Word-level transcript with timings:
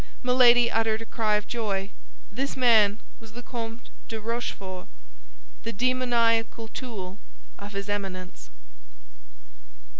Milady 0.23 0.71
uttered 0.71 1.03
a 1.03 1.05
cry 1.05 1.35
of 1.35 1.47
joy; 1.47 1.91
this 2.31 2.57
man 2.57 2.97
was 3.19 3.33
the 3.33 3.43
Comte 3.43 3.91
de 4.07 4.19
Rochefort—the 4.19 5.73
demoniacal 5.73 6.69
tool 6.69 7.19
of 7.59 7.73
his 7.73 7.87
Eminence. 7.87 8.49